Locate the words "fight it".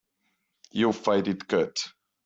0.93-1.47